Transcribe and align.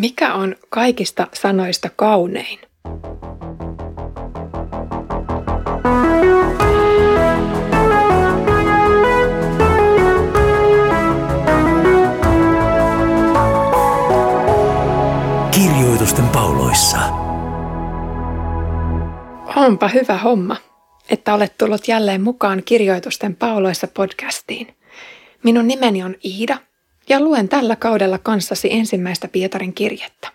Mikä 0.00 0.34
on 0.34 0.56
kaikista 0.68 1.26
sanoista 1.32 1.90
kaunein? 1.96 2.58
Kirjoitusten 15.50 16.28
pauloissa. 16.28 16.98
Onpa 19.56 19.88
hyvä 19.88 20.18
homma, 20.18 20.56
että 21.10 21.34
olet 21.34 21.58
tullut 21.58 21.88
jälleen 21.88 22.22
mukaan 22.22 22.62
Kirjoitusten 22.64 23.36
pauloissa 23.36 23.86
podcastiin. 23.86 24.76
Minun 25.42 25.68
nimeni 25.68 26.02
on 26.02 26.14
Iida 26.24 26.58
ja 27.08 27.20
luen 27.20 27.48
tällä 27.48 27.76
kaudella 27.76 28.18
kanssasi 28.18 28.68
ensimmäistä 28.72 29.28
Pietarin 29.28 29.74
kirjettä. 29.74 30.28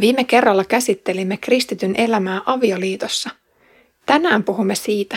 Viime 0.00 0.24
kerralla 0.24 0.64
käsittelimme 0.64 1.36
kristityn 1.36 1.94
elämää 1.96 2.40
avioliitossa. 2.46 3.30
Tänään 4.06 4.44
puhumme 4.44 4.74
siitä, 4.74 5.16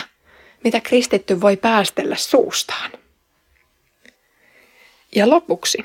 mitä 0.64 0.80
kristitty 0.80 1.40
voi 1.40 1.56
päästellä 1.56 2.16
suustaan. 2.16 2.90
Ja 5.14 5.30
lopuksi, 5.30 5.84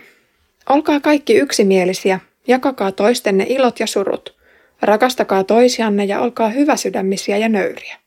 olkaa 0.70 1.00
kaikki 1.00 1.36
yksimielisiä, 1.36 2.20
jakakaa 2.48 2.91
toistenne 2.91 3.45
ilot 3.50 3.80
ja 3.80 3.88
surut, 3.88 4.38
rakastakaa 4.81 5.44
toisianne 5.44 6.05
ja 6.05 6.20
olkaa 6.20 6.50
hyväsydämisiä 6.50 7.38
ja 7.38 7.50
nöyriä. 7.50 7.98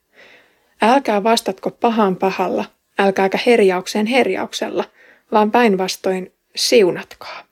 Älkää 0.83 1.23
vastatko 1.23 1.71
pahaan 1.71 2.17
pahalla, 2.17 2.65
älkääkä 2.99 3.39
herjaukseen 3.47 4.07
herjauksella, 4.07 4.85
vaan 5.33 5.51
päinvastoin 5.51 6.33
siunatkaa. 6.57 7.45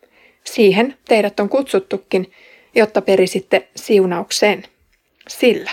Siihen 0.44 0.96
teidät 1.08 1.40
on 1.40 1.48
kutsuttukin, 1.48 2.32
jotta 2.74 3.02
perisitte 3.02 3.68
siunauksen. 3.76 4.64
Sillä 5.28 5.70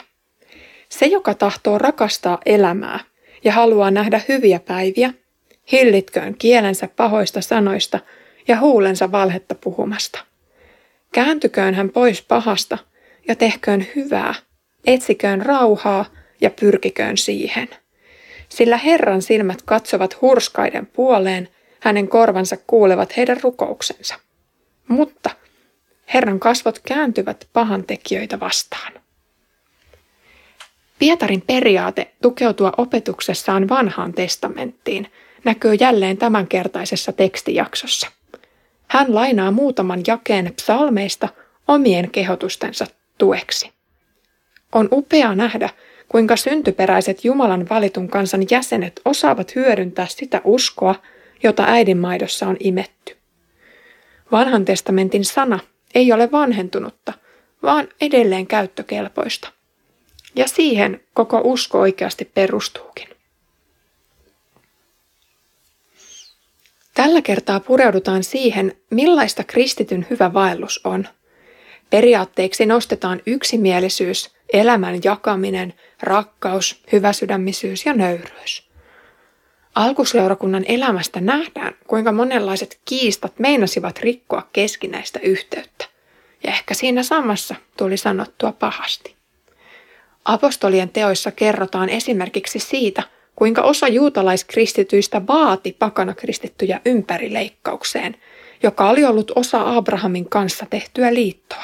se, 0.90 1.06
joka 1.06 1.34
tahtoo 1.34 1.78
rakastaa 1.78 2.38
elämää 2.46 3.00
ja 3.44 3.52
haluaa 3.52 3.92
nähdä 3.92 4.22
hyviä 4.28 4.60
päiviä, 4.60 5.14
hillitköön 5.72 6.36
kielensä 6.38 6.90
pahoista 6.96 7.42
sanoista 7.42 8.00
ja 8.48 8.60
huulensa 8.60 9.12
valhetta 9.12 9.56
puhumasta. 9.56 10.20
Kääntyköön 11.12 11.74
hän 11.74 11.90
pois 11.90 12.22
pahasta 12.22 12.78
ja 13.28 13.36
tehköön 13.36 13.88
hyvää, 13.96 14.34
etsiköön 14.86 15.42
rauhaa 15.42 16.06
ja 16.42 16.50
pyrkiköön 16.50 17.18
siihen. 17.18 17.70
Sillä 18.50 18.78
Herran 18.78 19.22
silmät 19.22 19.62
katsovat 19.62 20.22
hurskaiden 20.22 20.86
puoleen 20.86 21.50
hänen 21.86 22.08
korvansa 22.08 22.58
kuulevat 22.68 23.18
heidän 23.18 23.38
rukouksensa. 23.44 24.16
Mutta 24.88 25.30
Herran 26.14 26.40
kasvot 26.40 26.80
kääntyvät 26.80 27.48
pahantekijöitä 27.54 28.40
vastaan. 28.40 28.94
Pietarin 31.00 31.42
periaate 31.42 32.12
tukeutua 32.22 32.74
opetuksessaan 32.78 33.70
vanhaan 33.70 34.14
testamenttiin 34.14 35.12
näkyy 35.44 35.74
jälleen 35.74 36.18
tämänkertaisessa 36.18 37.12
tekstijaksossa. 37.12 38.08
Hän 38.88 39.16
lainaa 39.16 39.52
muutaman 39.52 40.02
jakeen 40.08 40.54
psalmeista 40.56 41.30
omien 41.68 42.12
kehotustensa 42.12 42.88
tueksi. 43.18 43.72
On 44.74 44.88
upea 44.92 45.36
nähdä, 45.36 45.70
kuinka 46.10 46.36
syntyperäiset 46.36 47.26
Jumalan 47.26 47.70
valitun 47.70 48.08
kansan 48.08 48.46
jäsenet 48.52 49.02
osaavat 49.06 49.56
hyödyntää 49.56 50.08
sitä 50.10 50.42
uskoa, 50.44 50.96
jota 51.44 51.64
äidinmaidossa 51.64 52.48
on 52.48 52.58
imetty. 52.60 53.18
Vanhan 54.32 54.66
testamentin 54.66 55.26
sana 55.26 55.60
ei 55.96 56.12
ole 56.12 56.32
vanhentunutta, 56.32 57.14
vaan 57.64 57.88
edelleen 58.02 58.48
käyttökelpoista. 58.48 59.52
Ja 60.36 60.48
siihen 60.48 61.02
koko 61.14 61.42
usko 61.44 61.80
oikeasti 61.80 62.26
perustuukin. 62.26 63.10
Tällä 66.94 67.22
kertaa 67.22 67.60
pureudutaan 67.60 68.24
siihen, 68.24 68.78
millaista 68.90 69.44
kristityn 69.44 70.08
hyvä 70.10 70.34
vaellus 70.34 70.82
on. 70.84 71.08
Periaatteiksi 71.90 72.66
nostetaan 72.66 73.22
yksimielisyys, 73.26 74.36
elämän 74.54 75.00
jakaminen, 75.04 75.74
rakkaus, 76.02 76.84
hyväsydämisyys 76.92 77.86
ja 77.86 77.94
nöyryys. 77.94 78.65
Alkuseurakunnan 79.76 80.66
elämästä 80.68 81.22
nähdään, 81.22 81.74
kuinka 81.88 82.12
monenlaiset 82.12 82.80
kiistat 82.86 83.40
meinasivat 83.40 84.00
rikkoa 84.00 84.48
keskinäistä 84.54 85.20
yhteyttä. 85.20 85.86
Ja 86.44 86.52
ehkä 86.52 86.74
siinä 86.74 87.04
samassa 87.04 87.56
tuli 87.78 87.98
sanottua 87.98 88.52
pahasti. 88.52 89.16
Apostolien 90.26 90.90
teoissa 90.90 91.32
kerrotaan 91.32 91.90
esimerkiksi 91.90 92.60
siitä, 92.60 93.04
kuinka 93.36 93.62
osa 93.62 93.88
juutalaiskristityistä 93.88 95.28
vaati 95.28 95.76
pakanakristittyjä 95.80 96.82
ympärileikkaukseen, 96.86 98.16
joka 98.64 98.90
oli 98.90 99.06
ollut 99.06 99.32
osa 99.36 99.76
Abrahamin 99.78 100.30
kanssa 100.30 100.66
tehtyä 100.70 101.14
liittoa. 101.14 101.64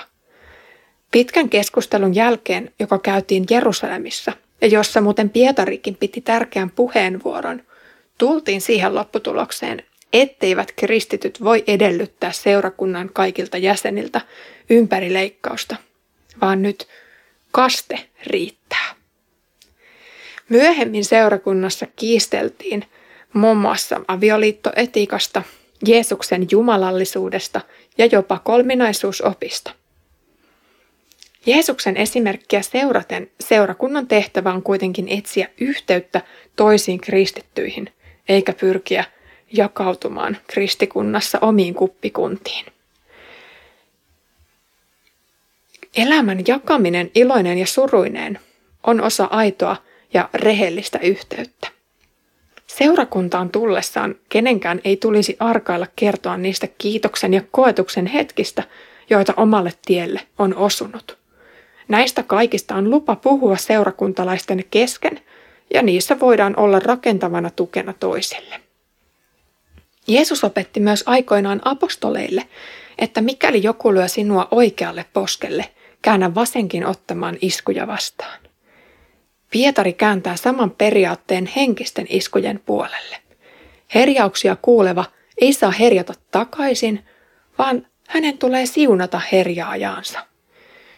Pitkän 1.11 1.49
keskustelun 1.49 2.15
jälkeen, 2.15 2.71
joka 2.79 2.99
käytiin 2.99 3.45
Jerusalemissa, 3.49 4.31
ja 4.61 4.67
jossa 4.67 5.01
muuten 5.01 5.29
Pietarikin 5.29 5.95
piti 5.95 6.21
tärkeän 6.21 6.69
puheenvuoron– 6.69 7.61
tultiin 8.21 8.61
siihen 8.61 8.95
lopputulokseen, 8.95 9.83
etteivät 10.13 10.71
kristityt 10.75 11.43
voi 11.43 11.63
edellyttää 11.67 12.31
seurakunnan 12.31 13.09
kaikilta 13.13 13.57
jäseniltä 13.57 14.21
ympärileikkausta, 14.69 15.75
vaan 16.41 16.61
nyt 16.61 16.87
kaste 17.51 17.99
riittää. 18.25 18.95
Myöhemmin 20.49 21.05
seurakunnassa 21.05 21.87
kiisteltiin 21.95 22.85
muun 23.33 23.57
muassa 23.57 24.01
avioliittoetiikasta, 24.07 25.43
Jeesuksen 25.87 26.47
jumalallisuudesta 26.51 27.61
ja 27.97 28.05
jopa 28.05 28.39
kolminaisuusopista. 28.39 29.71
Jeesuksen 31.45 31.97
esimerkkiä 31.97 32.61
seuraten 32.61 33.31
seurakunnan 33.39 34.07
tehtävä 34.07 34.53
on 34.53 34.63
kuitenkin 34.63 35.07
etsiä 35.09 35.49
yhteyttä 35.61 36.21
toisiin 36.55 37.01
kristittyihin– 37.01 37.89
eikä 38.29 38.53
pyrkiä 38.53 39.03
jakautumaan 39.53 40.37
kristikunnassa 40.47 41.37
omiin 41.41 41.73
kuppikuntiin. 41.73 42.65
Elämän 45.97 46.39
jakaminen 46.47 47.11
iloinen 47.15 47.57
ja 47.57 47.65
suruinen 47.65 48.39
on 48.83 49.01
osa 49.01 49.25
aitoa 49.25 49.77
ja 50.13 50.29
rehellistä 50.33 50.99
yhteyttä. 50.99 51.67
Seurakuntaan 52.67 53.49
tullessaan 53.49 54.15
kenenkään 54.29 54.81
ei 54.83 54.97
tulisi 54.97 55.37
arkailla 55.39 55.87
kertoa 55.95 56.37
niistä 56.37 56.67
kiitoksen 56.77 57.33
ja 57.33 57.41
koetuksen 57.51 58.05
hetkistä, 58.05 58.63
joita 59.09 59.33
omalle 59.37 59.73
tielle 59.85 60.21
on 60.39 60.55
osunut. 60.55 61.17
Näistä 61.87 62.23
kaikista 62.23 62.75
on 62.75 62.89
lupa 62.89 63.15
puhua 63.15 63.57
seurakuntalaisten 63.57 64.63
kesken 64.71 65.19
ja 65.73 65.81
niissä 65.81 66.19
voidaan 66.19 66.59
olla 66.59 66.79
rakentavana 66.79 67.49
tukena 67.49 67.93
toiselle. 67.93 68.61
Jeesus 70.07 70.43
opetti 70.43 70.79
myös 70.79 71.03
aikoinaan 71.05 71.61
apostoleille, 71.65 72.47
että 72.99 73.21
mikäli 73.21 73.63
joku 73.63 73.93
lyö 73.93 74.07
sinua 74.07 74.47
oikealle 74.51 75.05
poskelle, 75.13 75.65
käännä 76.01 76.35
vasenkin 76.35 76.85
ottamaan 76.85 77.37
iskuja 77.41 77.87
vastaan. 77.87 78.39
Pietari 79.51 79.93
kääntää 79.93 80.35
saman 80.35 80.71
periaatteen 80.71 81.49
henkisten 81.55 82.05
iskujen 82.09 82.61
puolelle. 82.65 83.17
Herjauksia 83.95 84.57
kuuleva 84.61 85.05
ei 85.41 85.53
saa 85.53 85.71
herjata 85.71 86.13
takaisin, 86.31 87.05
vaan 87.57 87.87
hänen 88.07 88.37
tulee 88.37 88.65
siunata 88.65 89.21
herjaajaansa. 89.31 90.19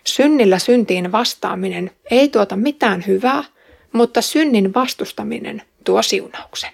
Synnillä 0.03 0.59
syntiin 0.59 1.12
vastaaminen 1.12 1.92
ei 2.12 2.30
tuota 2.30 2.56
mitään 2.56 3.03
hyvää, 3.07 3.44
mutta 3.94 4.22
synnin 4.22 4.74
vastustaminen 4.74 5.62
tuo 5.84 6.01
siunauksen. 6.01 6.72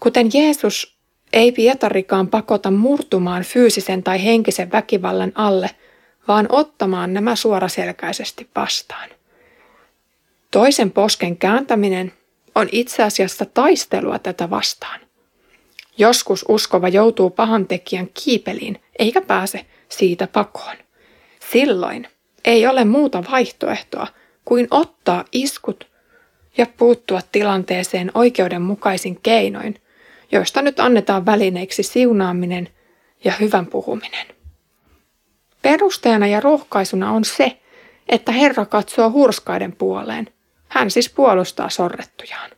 Kuten 0.00 0.30
Jeesus 0.34 0.96
ei 1.32 1.52
Pietarikaan 1.52 2.28
pakota 2.28 2.70
murtumaan 2.70 3.42
fyysisen 3.42 4.02
tai 4.02 4.24
henkisen 4.24 4.72
väkivallan 4.72 5.32
alle, 5.34 5.70
vaan 6.28 6.46
ottamaan 6.48 7.14
nämä 7.14 7.36
suoraselkäisesti 7.36 8.48
vastaan. 8.56 9.08
Toisen 10.50 10.90
posken 10.90 11.36
kääntäminen 11.36 12.12
on 12.54 12.68
itse 12.72 13.02
asiassa 13.02 13.44
taistelua 13.44 14.18
tätä 14.18 14.50
vastaan. 14.50 15.00
Joskus 15.98 16.44
uskova 16.48 16.88
joutuu 16.88 17.30
pahantekijän 17.30 18.08
kiipeliin 18.24 18.80
eikä 18.98 19.20
pääse 19.20 19.66
siitä 19.88 20.26
pakoon. 20.26 20.76
Silloin 21.52 22.08
ei 22.44 22.66
ole 22.66 22.84
muuta 22.84 23.24
vaihtoehtoa 23.30 24.06
kuin 24.44 24.68
ottaa 24.70 25.24
iskut 25.32 25.91
ja 26.56 26.66
puuttua 26.76 27.20
tilanteeseen 27.32 28.10
oikeudenmukaisin 28.14 29.18
keinoin, 29.22 29.74
joista 30.32 30.62
nyt 30.62 30.80
annetaan 30.80 31.26
välineiksi 31.26 31.82
siunaaminen 31.82 32.68
ja 33.24 33.32
hyvän 33.40 33.66
puhuminen. 33.66 34.26
Perusteena 35.62 36.26
ja 36.26 36.40
rohkaisuna 36.40 37.12
on 37.12 37.24
se, 37.24 37.58
että 38.08 38.32
Herra 38.32 38.66
katsoo 38.66 39.10
hurskaiden 39.10 39.72
puoleen. 39.72 40.28
Hän 40.68 40.90
siis 40.90 41.10
puolustaa 41.10 41.70
sorrettujaan. 41.70 42.50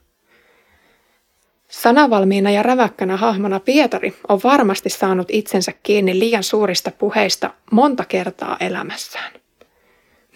Sanavalmiina 1.69 2.50
ja 2.50 2.62
räväkkänä 2.62 3.17
hahmona 3.17 3.61
Pietari 3.61 4.14
on 4.29 4.41
varmasti 4.44 4.91
saanut 4.91 5.29
itsensä 5.31 5.73
kiinni 5.82 6.19
liian 6.19 6.43
suurista 6.43 6.91
puheista 6.91 7.50
monta 7.70 8.05
kertaa 8.05 8.56
elämässään. 8.61 9.32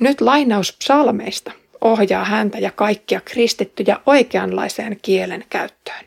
Nyt 0.01 0.21
lainaus 0.21 0.73
psalmeista 0.73 1.53
ohjaa 1.81 2.25
häntä 2.25 2.59
ja 2.59 2.71
kaikkia 2.71 3.21
kristittyjä 3.21 4.01
oikeanlaiseen 4.07 4.99
kielen 5.03 5.45
käyttöön. 5.51 6.05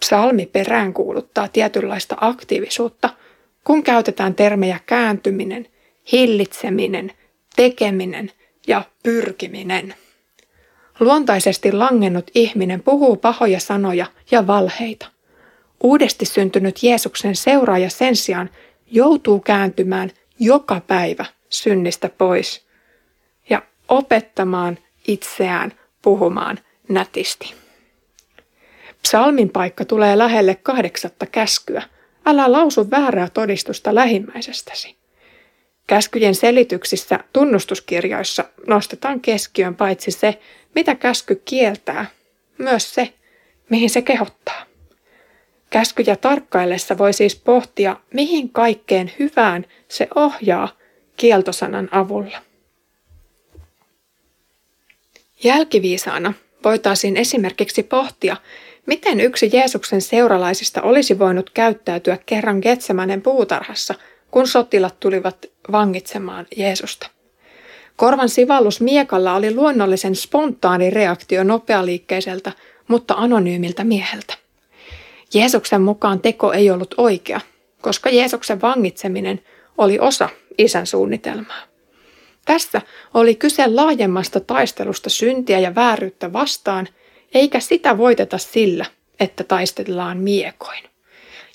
Psalmi 0.00 0.46
peräänkuuluttaa 0.46 1.48
tietynlaista 1.48 2.16
aktiivisuutta, 2.20 3.10
kun 3.64 3.82
käytetään 3.82 4.34
termejä 4.34 4.80
kääntyminen, 4.86 5.66
hillitseminen, 6.12 7.12
tekeminen 7.56 8.32
ja 8.66 8.82
pyrkiminen. 9.02 9.94
Luontaisesti 11.00 11.72
langennut 11.72 12.30
ihminen 12.34 12.82
puhuu 12.82 13.16
pahoja 13.16 13.60
sanoja 13.60 14.06
ja 14.30 14.46
valheita. 14.46 15.06
Uudesti 15.82 16.24
syntynyt 16.24 16.82
Jeesuksen 16.82 17.36
seuraaja 17.36 17.90
sen 17.90 18.16
sijaan 18.16 18.50
joutuu 18.86 19.40
kääntymään 19.40 20.10
joka 20.38 20.80
päivä 20.86 21.24
synnistä 21.48 22.08
pois 22.08 22.65
opettamaan 23.88 24.78
itseään 25.08 25.72
puhumaan 26.02 26.58
nätisti. 26.88 27.54
Psalmin 29.02 29.50
paikka 29.50 29.84
tulee 29.84 30.18
lähelle 30.18 30.54
kahdeksatta 30.54 31.26
käskyä. 31.26 31.82
Älä 32.26 32.52
lausu 32.52 32.90
väärää 32.90 33.28
todistusta 33.34 33.94
lähimmäisestäsi. 33.94 34.96
Käskyjen 35.86 36.34
selityksissä 36.34 37.20
tunnustuskirjoissa 37.32 38.44
nostetaan 38.66 39.20
keskiön 39.20 39.74
paitsi 39.74 40.10
se, 40.10 40.40
mitä 40.74 40.94
käsky 40.94 41.42
kieltää, 41.44 42.06
myös 42.58 42.94
se, 42.94 43.14
mihin 43.70 43.90
se 43.90 44.02
kehottaa. 44.02 44.66
Käskyjä 45.70 46.16
tarkkaillessa 46.16 46.98
voi 46.98 47.12
siis 47.12 47.36
pohtia, 47.36 47.96
mihin 48.14 48.50
kaikkeen 48.50 49.12
hyvään 49.18 49.66
se 49.88 50.08
ohjaa 50.14 50.68
kieltosanan 51.16 51.88
avulla. 51.92 52.45
Jälkiviisaana 55.44 56.32
voitaisiin 56.64 57.16
esimerkiksi 57.16 57.82
pohtia, 57.82 58.36
miten 58.86 59.20
yksi 59.20 59.50
Jeesuksen 59.52 60.02
seuralaisista 60.02 60.82
olisi 60.82 61.18
voinut 61.18 61.50
käyttäytyä 61.50 62.18
kerran 62.26 62.58
Getsemänen 62.58 63.22
puutarhassa, 63.22 63.94
kun 64.30 64.48
sotilat 64.48 65.00
tulivat 65.00 65.46
vangitsemaan 65.72 66.46
Jeesusta. 66.56 67.10
Korvan 67.96 68.28
sivallus 68.28 68.80
miekalla 68.80 69.34
oli 69.34 69.54
luonnollisen 69.54 70.16
spontaani 70.16 70.90
reaktio 70.90 71.44
nopealiikkeiseltä, 71.44 72.52
mutta 72.88 73.14
anonyymiltä 73.14 73.84
mieheltä. 73.84 74.34
Jeesuksen 75.34 75.82
mukaan 75.82 76.20
teko 76.20 76.52
ei 76.52 76.70
ollut 76.70 76.94
oikea, 76.96 77.40
koska 77.80 78.10
Jeesuksen 78.10 78.60
vangitseminen 78.60 79.42
oli 79.78 79.98
osa 79.98 80.28
isän 80.58 80.86
suunnitelmaa. 80.86 81.75
Tässä 82.46 82.82
oli 83.14 83.34
kyse 83.34 83.66
laajemmasta 83.66 84.40
taistelusta 84.40 85.10
syntiä 85.10 85.58
ja 85.58 85.74
vääryyttä 85.74 86.32
vastaan, 86.32 86.88
eikä 87.34 87.60
sitä 87.60 87.98
voiteta 87.98 88.38
sillä, 88.38 88.84
että 89.20 89.44
taistellaan 89.44 90.18
miekoin. 90.18 90.82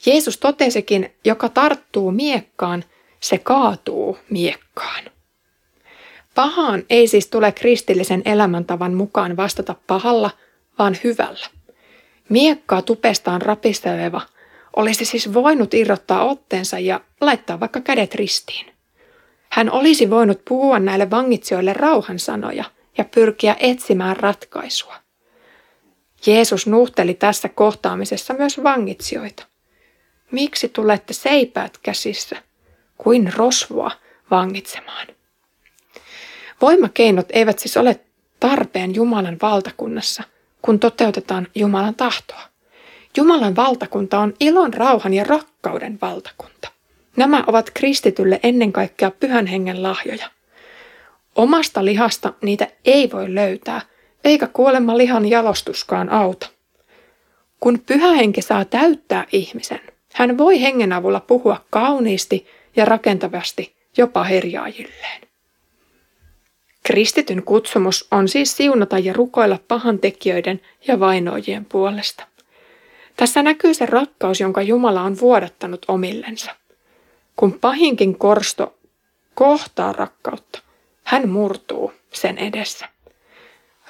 Jeesus 0.05 0.37
totesikin, 0.37 1.13
joka 1.25 1.49
tarttuu 1.49 2.11
miekkaan, 2.11 2.83
se 3.19 3.37
kaatuu 3.37 4.17
miekkaan. 4.29 5.03
Pahaan 6.35 6.83
ei 6.89 7.07
siis 7.07 7.27
tule 7.27 7.51
kristillisen 7.51 8.21
elämäntavan 8.25 8.93
mukaan 8.93 9.37
vastata 9.37 9.75
pahalla, 9.87 10.31
vaan 10.79 10.97
hyvällä. 11.03 11.47
Miekkaa 12.29 12.81
tupestaan 12.81 13.41
rapisteleva 13.41 14.21
olisi 14.75 15.05
siis 15.05 15.33
voinut 15.33 15.73
irrottaa 15.73 16.25
otteensa 16.25 16.79
ja 16.79 17.01
laittaa 17.21 17.59
vaikka 17.59 17.81
kädet 17.81 18.15
ristiin. 18.15 18.70
Hän 19.51 19.71
olisi 19.71 20.09
voinut 20.09 20.45
puhua 20.45 20.79
näille 20.79 21.09
vangitsijoille 21.09 21.73
rauhan 21.73 22.19
sanoja 22.19 22.63
ja 22.97 23.03
pyrkiä 23.03 23.55
etsimään 23.59 24.17
ratkaisua. 24.17 24.95
Jeesus 26.25 26.67
nuhteli 26.67 27.13
tässä 27.13 27.49
kohtaamisessa 27.49 28.33
myös 28.33 28.63
vangitsijoita. 28.63 29.43
Miksi 30.31 30.69
tulette 30.69 31.13
seipäät 31.13 31.77
käsissä 31.77 32.35
kuin 32.97 33.33
rosvoa 33.33 33.91
vangitsemaan? 34.31 35.07
Voimakeinot 36.61 37.27
eivät 37.33 37.59
siis 37.59 37.77
ole 37.77 37.99
tarpeen 38.39 38.95
Jumalan 38.95 39.37
valtakunnassa, 39.41 40.23
kun 40.61 40.79
toteutetaan 40.79 41.47
Jumalan 41.55 41.95
tahtoa. 41.95 42.41
Jumalan 43.17 43.55
valtakunta 43.55 44.19
on 44.19 44.33
ilon, 44.39 44.73
rauhan 44.73 45.13
ja 45.13 45.23
rakkauden 45.23 45.97
valtakunta. 46.01 46.71
Nämä 47.15 47.43
ovat 47.47 47.69
kristitylle 47.73 48.39
ennen 48.43 48.71
kaikkea 48.71 49.11
pyhän 49.11 49.47
hengen 49.47 49.83
lahjoja. 49.83 50.29
Omasta 51.35 51.85
lihasta 51.85 52.33
niitä 52.41 52.67
ei 52.85 53.11
voi 53.11 53.35
löytää, 53.35 53.81
eikä 54.23 54.47
kuolema 54.47 54.97
lihan 54.97 55.29
jalostuskaan 55.29 56.09
auta. 56.09 56.49
Kun 57.59 57.79
pyhä 57.85 58.11
henki 58.11 58.41
saa 58.41 58.65
täyttää 58.65 59.25
ihmisen, 59.31 59.79
hän 60.13 60.37
voi 60.37 60.61
hengen 60.61 60.93
avulla 60.93 61.19
puhua 61.19 61.65
kauniisti 61.69 62.47
ja 62.75 62.85
rakentavasti 62.85 63.75
jopa 63.97 64.23
herjaajilleen. 64.23 65.21
Kristityn 66.83 67.43
kutsumus 67.43 68.07
on 68.11 68.27
siis 68.27 68.57
siunata 68.57 68.99
ja 68.99 69.13
rukoilla 69.13 69.59
pahantekijöiden 69.67 70.61
ja 70.87 70.99
vainoijien 70.99 71.65
puolesta. 71.65 72.27
Tässä 73.15 73.43
näkyy 73.43 73.73
se 73.73 73.85
rakkaus, 73.85 74.39
jonka 74.39 74.61
Jumala 74.61 75.01
on 75.01 75.19
vuodattanut 75.19 75.85
omillensa. 75.87 76.55
Kun 77.41 77.59
pahinkin 77.61 78.17
korsto 78.17 78.77
kohtaa 79.35 79.93
rakkautta, 79.93 80.59
hän 81.03 81.29
murtuu 81.29 81.93
sen 82.13 82.37
edessä. 82.37 82.89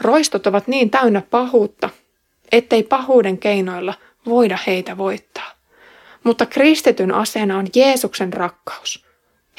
Roistot 0.01 0.47
ovat 0.47 0.67
niin 0.67 0.89
täynnä 0.89 1.21
pahuutta, 1.29 1.89
ettei 2.51 2.83
pahuuden 2.83 3.37
keinoilla 3.37 3.93
voida 4.25 4.57
heitä 4.67 4.97
voittaa. 4.97 5.51
Mutta 6.23 6.45
kristityn 6.45 7.13
aseena 7.13 7.57
on 7.57 7.67
Jeesuksen 7.75 8.33
rakkaus. 8.33 9.05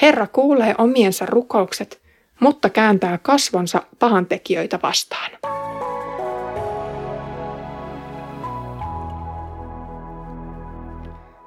Herra 0.02 0.26
kuulee 0.26 0.74
omiensa 0.78 1.26
rukoukset 1.26 2.02
mutta 2.40 2.70
kääntää 2.70 3.18
kasvonsa 3.18 3.82
pahantekijöitä 3.98 4.78
vastaan. 4.82 5.30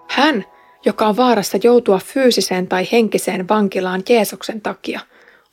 Hän, 0.09 0.45
joka 0.85 1.07
on 1.07 1.17
vaarassa 1.17 1.57
joutua 1.63 1.99
fyysiseen 1.99 2.67
tai 2.67 2.87
henkiseen 2.91 3.47
vankilaan 3.47 4.03
Jeesuksen 4.09 4.61
takia, 4.61 4.99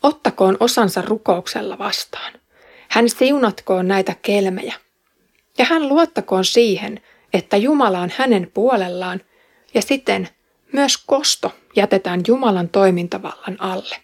ottakoon 0.03 0.57
osansa 0.61 1.03
rukouksella 1.03 1.79
vastaan. 1.79 2.33
Hän 2.89 3.09
siunatkoon 3.09 3.89
näitä 3.89 4.15
kelmejä. 4.23 4.75
Ja 5.59 5.65
hän 5.65 5.89
luottakoon 5.89 6.45
siihen, 6.45 7.01
että 7.33 7.57
Jumala 7.57 8.01
on 8.01 8.13
hänen 8.17 8.51
puolellaan 8.55 9.21
ja 9.75 9.83
siten 9.83 10.29
myös 10.73 10.97
kosto 11.07 11.53
jätetään 11.77 12.21
Jumalan 12.27 12.69
toimintavallan 12.69 13.57
alle. 13.59 13.97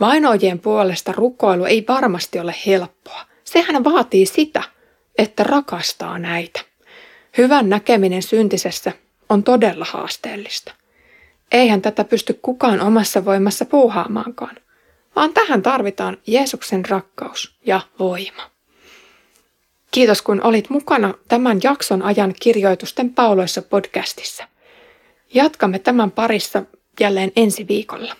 Vainoijien 0.00 0.58
puolesta 0.58 1.12
rukoilu 1.12 1.64
ei 1.64 1.84
varmasti 1.88 2.38
ole 2.38 2.54
helppoa. 2.66 3.20
Sehän 3.44 3.84
vaatii 3.84 4.26
sitä, 4.26 4.62
että 5.18 5.42
rakastaa 5.42 6.18
näitä. 6.18 6.60
Hyvän 7.38 7.68
näkeminen 7.68 8.22
syntisessä 8.22 8.92
on 9.30 9.42
todella 9.42 9.86
haasteellista. 9.90 10.72
Eihän 11.52 11.82
tätä 11.82 12.04
pysty 12.04 12.38
kukaan 12.42 12.80
omassa 12.80 13.24
voimassa 13.24 13.64
puuhaamaankaan, 13.64 14.56
vaan 15.16 15.32
tähän 15.32 15.62
tarvitaan 15.62 16.16
Jeesuksen 16.26 16.84
rakkaus 16.84 17.54
ja 17.66 17.80
voima. 17.98 18.50
Kiitos 19.90 20.22
kun 20.22 20.42
olit 20.42 20.70
mukana 20.70 21.14
tämän 21.28 21.60
jakson 21.62 22.02
ajan 22.02 22.34
kirjoitusten 22.40 23.14
pauloissa 23.14 23.62
podcastissa. 23.62 24.44
Jatkamme 25.34 25.78
tämän 25.78 26.10
parissa 26.10 26.62
jälleen 27.00 27.32
ensi 27.36 27.68
viikolla. 27.68 28.16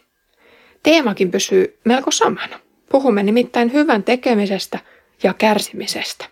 Teemakin 0.83 1.31
pysyy 1.31 1.79
melko 1.85 2.11
samana. 2.11 2.61
Puhumme 2.91 3.23
nimittäin 3.23 3.73
hyvän 3.73 4.03
tekemisestä 4.03 4.79
ja 5.23 5.35
kärsimisestä. 5.35 6.25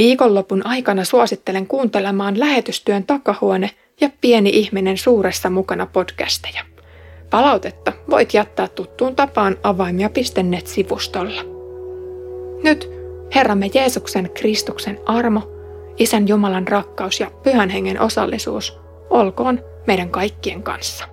Viikonlopun 0.00 0.66
aikana 0.66 1.04
suosittelen 1.04 1.66
kuuntelemaan 1.66 2.40
lähetystyön 2.40 3.04
takahuone 3.04 3.70
ja 4.00 4.10
pieni 4.20 4.50
ihminen 4.50 4.98
suuressa 4.98 5.50
mukana 5.50 5.86
podcasteja. 5.86 6.62
Palautetta 7.30 7.92
voit 8.10 8.34
jättää 8.34 8.68
tuttuun 8.68 9.16
tapaan 9.16 9.56
avaimia.net-sivustolla. 9.62 11.42
Nyt 12.62 12.90
Herramme 13.34 13.70
Jeesuksen 13.74 14.30
Kristuksen 14.34 15.00
armo, 15.06 15.42
Isän 15.98 16.28
Jumalan 16.28 16.68
rakkaus 16.68 17.20
ja 17.20 17.30
Pyhän 17.42 17.70
Hengen 17.70 18.00
osallisuus 18.00 18.78
olkoon 19.10 19.60
meidän 19.86 20.10
kaikkien 20.10 20.62
kanssa. 20.62 21.09